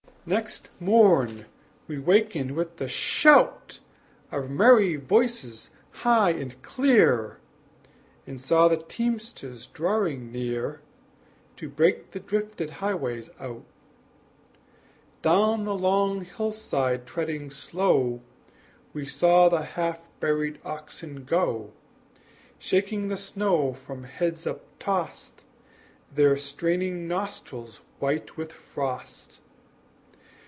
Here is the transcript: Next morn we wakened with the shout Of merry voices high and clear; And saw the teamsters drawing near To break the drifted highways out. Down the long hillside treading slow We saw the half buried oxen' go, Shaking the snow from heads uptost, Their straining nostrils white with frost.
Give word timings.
Next 0.23 0.69
morn 0.79 1.47
we 1.87 1.97
wakened 1.97 2.51
with 2.51 2.77
the 2.77 2.87
shout 2.87 3.79
Of 4.31 4.51
merry 4.51 4.95
voices 4.95 5.71
high 6.05 6.29
and 6.29 6.61
clear; 6.61 7.39
And 8.27 8.39
saw 8.39 8.67
the 8.67 8.77
teamsters 8.77 9.65
drawing 9.65 10.31
near 10.31 10.81
To 11.55 11.67
break 11.69 12.11
the 12.11 12.19
drifted 12.19 12.69
highways 12.69 13.31
out. 13.39 13.63
Down 15.23 15.65
the 15.65 15.73
long 15.73 16.25
hillside 16.25 17.07
treading 17.07 17.49
slow 17.49 18.21
We 18.93 19.07
saw 19.07 19.49
the 19.49 19.63
half 19.63 20.07
buried 20.19 20.59
oxen' 20.63 21.25
go, 21.25 21.73
Shaking 22.59 23.07
the 23.07 23.17
snow 23.17 23.73
from 23.73 24.03
heads 24.03 24.45
uptost, 24.45 25.45
Their 26.13 26.37
straining 26.37 27.07
nostrils 27.07 27.81
white 27.97 28.37
with 28.37 28.51
frost. 28.51 29.39